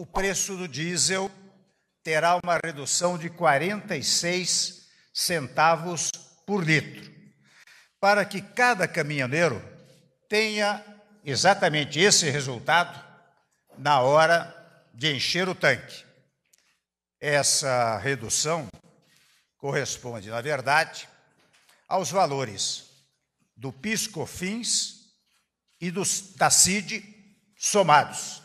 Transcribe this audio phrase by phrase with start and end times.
[0.00, 1.30] o preço do diesel
[2.02, 6.10] terá uma redução de 46 centavos
[6.46, 7.12] por litro,
[8.00, 9.62] para que cada caminhoneiro
[10.26, 10.82] tenha
[11.22, 12.98] exatamente esse resultado
[13.76, 14.56] na hora
[14.94, 16.02] de encher o tanque.
[17.20, 18.70] Essa redução
[19.58, 21.06] corresponde, na verdade,
[21.86, 22.88] aos valores
[23.54, 25.12] do PIS/COFINS
[25.78, 27.04] e dos, da CID
[27.58, 28.40] somados.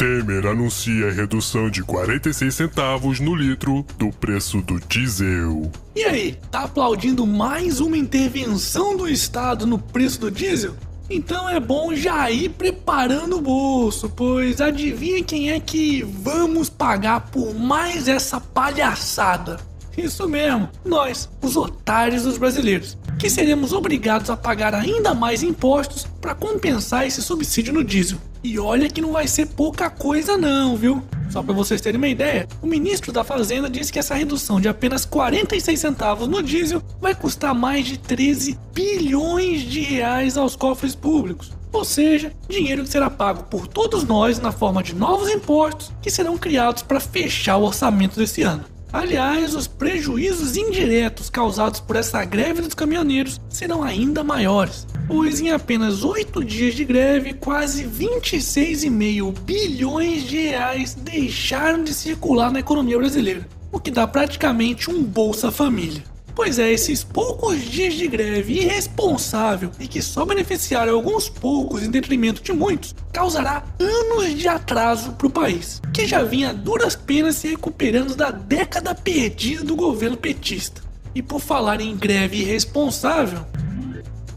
[0.00, 5.70] Temer anuncia redução de 46 centavos no litro do preço do diesel.
[5.94, 10.74] E aí, tá aplaudindo mais uma intervenção do Estado no preço do diesel?
[11.10, 17.26] Então é bom já ir preparando o bolso, pois adivinha quem é que vamos pagar
[17.30, 19.60] por mais essa palhaçada?
[19.98, 26.06] Isso mesmo, nós, os otários dos brasileiros, que seremos obrigados a pagar ainda mais impostos
[26.22, 28.16] para compensar esse subsídio no diesel.
[28.42, 31.02] E olha que não vai ser pouca coisa não, viu?
[31.28, 34.70] Só para vocês terem uma ideia, o ministro da Fazenda disse que essa redução de
[34.70, 40.94] apenas 46 centavos no diesel vai custar mais de 13 bilhões de reais aos cofres
[40.94, 41.52] públicos.
[41.70, 46.10] Ou seja, dinheiro que será pago por todos nós na forma de novos impostos que
[46.10, 48.64] serão criados para fechar o orçamento desse ano.
[48.92, 55.52] Aliás, os prejuízos indiretos causados por essa greve dos caminhoneiros serão ainda maiores, pois em
[55.52, 62.98] apenas oito dias de greve, quase 26,5 bilhões de reais deixaram de circular na economia
[62.98, 66.02] brasileira, o que dá praticamente um Bolsa Família.
[66.42, 71.90] Pois é, esses poucos dias de greve irresponsável e que só beneficiaram alguns poucos em
[71.90, 77.36] detrimento de muitos, causará anos de atraso para o país, que já vinha duras penas
[77.36, 80.80] se recuperando da década perdida do governo petista.
[81.14, 83.44] E por falar em greve irresponsável,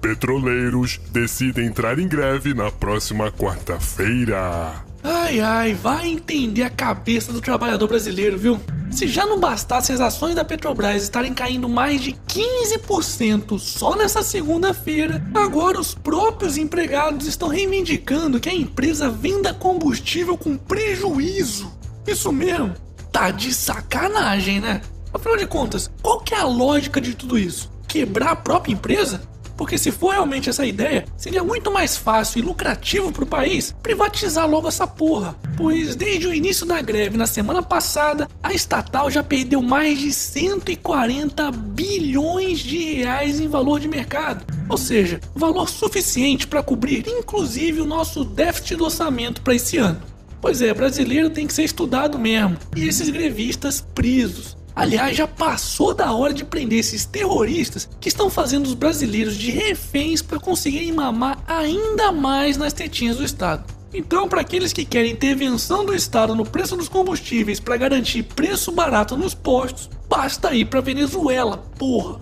[0.02, 4.84] Petroleiros decidem entrar em greve na próxima quarta-feira.
[5.02, 8.60] Ai ai, vai entender a cabeça do trabalhador brasileiro, viu?
[8.94, 14.22] Se já não bastasse as ações da Petrobras estarem caindo mais de 15% só nessa
[14.22, 21.74] segunda-feira, agora os próprios empregados estão reivindicando que a empresa venda combustível com prejuízo.
[22.06, 22.76] Isso mesmo,
[23.12, 24.82] tá de sacanagem, né?
[25.12, 27.72] Afinal de contas, qual que é a lógica de tudo isso?
[27.88, 29.28] Quebrar a própria empresa?
[29.58, 33.74] Porque se for realmente essa ideia, seria muito mais fácil e lucrativo para o país
[33.84, 35.36] privatizar logo essa porra.
[35.56, 40.12] Pois desde o início da greve na semana passada, a estatal já perdeu mais de
[40.12, 44.46] 140 bilhões de reais em valor de mercado.
[44.70, 50.02] Ou seja, valor suficiente para cobrir inclusive o nosso déficit do orçamento para esse ano.
[50.42, 52.58] Pois é, brasileiro tem que ser estudado mesmo.
[52.76, 54.58] E esses grevistas presos.
[54.76, 59.52] Aliás, já passou da hora de prender esses terroristas que estão fazendo os brasileiros de
[59.52, 63.64] reféns para conseguirem mamar ainda mais nas tetinhas do Estado.
[63.94, 68.72] Então, para aqueles que querem intervenção do Estado no preço dos combustíveis para garantir preço
[68.72, 72.20] barato nos postos, basta ir para Venezuela, porra.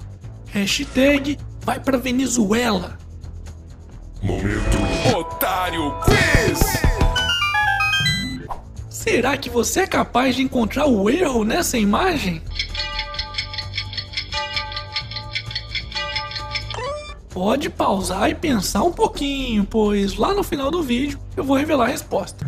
[0.48, 2.98] Hashtag vai para Venezuela.
[4.22, 4.78] Momento
[5.18, 7.01] Otário Quiz!
[9.02, 12.40] Será que você é capaz de encontrar o erro nessa imagem?
[17.32, 21.86] Pode pausar e pensar um pouquinho, pois lá no final do vídeo eu vou revelar
[21.86, 22.46] a resposta.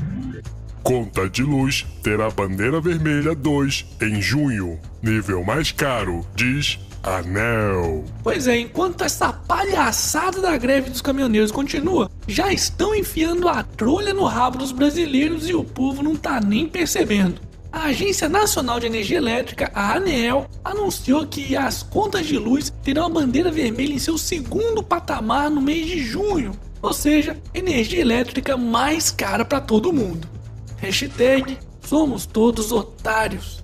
[0.83, 4.79] Conta de luz terá bandeira vermelha 2 em junho.
[5.03, 8.05] Nível mais caro, diz Anel.
[8.23, 14.13] Pois é, enquanto essa palhaçada da greve dos caminhoneiros continua, já estão enfiando a trolha
[14.13, 17.41] no rabo dos brasileiros e o povo não tá nem percebendo.
[17.69, 23.07] A Agência Nacional de Energia Elétrica, a ANEEL, anunciou que as contas de luz terão
[23.07, 28.55] a bandeira vermelha em seu segundo patamar no mês de junho, ou seja, energia elétrica
[28.55, 30.29] mais cara para todo mundo.
[30.77, 33.61] Hashtag somos todos otários.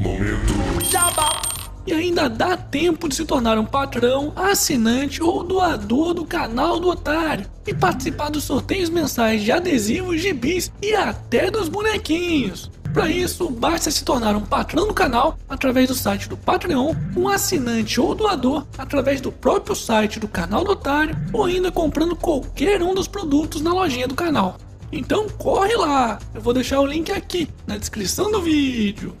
[0.00, 1.42] Momento Jabá.
[1.86, 6.88] E ainda dá tempo de se tornar um patrão, assinante ou doador do canal do
[6.88, 12.70] Otário e participar dos sorteios mensais de adesivos, gibis e até dos bonequinhos.
[12.94, 17.28] Para isso, basta se tornar um patrão do canal através do site do Patreon, um
[17.28, 22.82] assinante ou doador através do próprio site do canal do Otário ou ainda comprando qualquer
[22.82, 24.56] um dos produtos na lojinha do canal.
[24.90, 29.14] Então corre lá, eu vou deixar o link aqui na descrição do vídeo.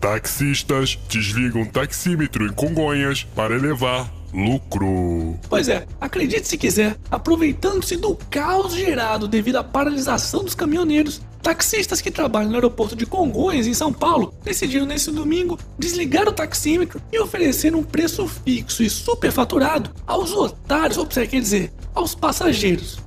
[0.00, 5.38] Taxistas desligam taxímetro em Congonhas para elevar lucro.
[5.48, 12.02] Pois é, acredite se quiser, aproveitando-se do caos gerado devido à paralisação dos caminhoneiros, Taxistas
[12.02, 17.00] que trabalham no aeroporto de Congonhas, em São Paulo, decidiram nesse domingo desligar o taxímetro
[17.10, 22.98] e oferecer um preço fixo e superfaturado aos otários, ou você quer dizer, aos passageiros.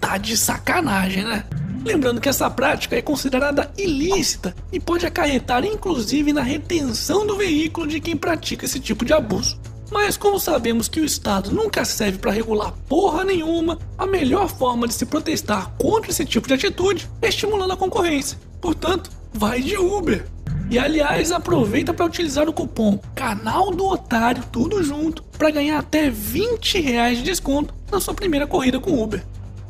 [0.00, 1.44] Tá de sacanagem, né?
[1.84, 7.86] Lembrando que essa prática é considerada ilícita e pode acarretar inclusive na retenção do veículo
[7.86, 9.58] de quem pratica esse tipo de abuso.
[9.90, 14.88] Mas como sabemos que o Estado nunca serve para regular porra nenhuma, a melhor forma
[14.88, 18.38] de se protestar contra esse tipo de atitude é estimulando a concorrência.
[18.60, 20.24] Portanto, vai de Uber.
[20.70, 26.08] E aliás, aproveita para utilizar o cupom Canal do Otário, tudo junto, para ganhar até
[26.08, 29.22] 20 reais de desconto na sua primeira corrida com Uber.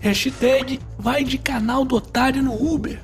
[0.03, 3.01] Hashtag vai de canal do otário no Uber.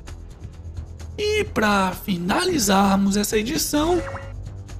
[1.17, 4.03] E para finalizarmos essa edição,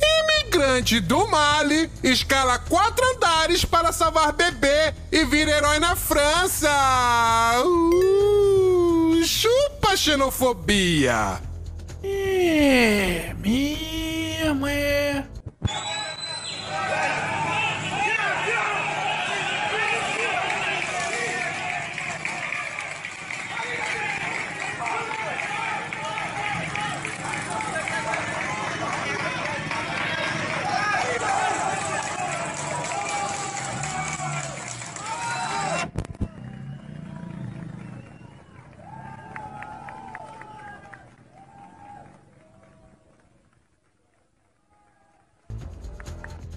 [0.02, 6.70] imigrante do Mali escala quatro andares para salvar bebê e vir herói na França.
[7.66, 11.42] Uh, chupa xenofobia.
[12.04, 15.24] É, mesmo é.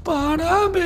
[0.04, 0.82] Parabéns!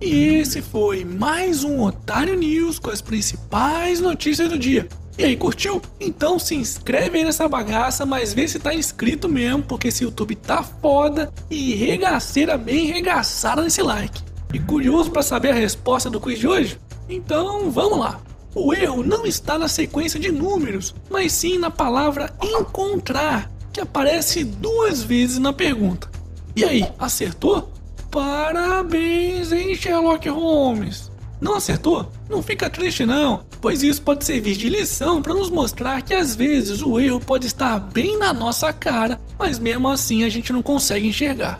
[0.00, 4.88] E esse foi mais um Otário News com as principais notícias do dia.
[5.18, 5.82] E aí, curtiu?
[6.00, 10.34] Então se inscreve aí nessa bagaça, mas vê se tá inscrito mesmo, porque esse YouTube
[10.34, 14.22] tá foda e regaceira bem regaçada nesse like.
[14.52, 16.80] E curioso para saber a resposta do quiz de hoje?
[17.06, 18.18] Então vamos lá!
[18.54, 24.42] O erro não está na sequência de números, mas sim na palavra encontrar, que aparece
[24.42, 26.13] duas vezes na pergunta.
[26.56, 27.72] E aí, acertou?
[28.10, 31.10] Parabéns, hein, Sherlock Holmes?
[31.40, 32.10] Não acertou?
[32.30, 36.34] Não fica triste não, pois isso pode servir de lição para nos mostrar que às
[36.34, 40.62] vezes o erro pode estar bem na nossa cara, mas mesmo assim a gente não
[40.62, 41.58] consegue enxergar.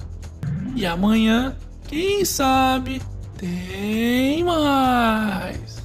[0.76, 1.56] E amanhã,
[1.88, 3.02] quem sabe,
[3.36, 5.83] tem mais.